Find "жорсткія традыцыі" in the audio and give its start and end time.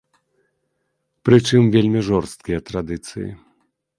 2.09-3.29